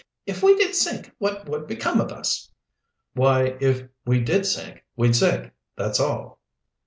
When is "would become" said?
1.47-2.01